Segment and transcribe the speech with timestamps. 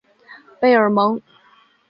[0.59, 1.21] 贝尔蒙。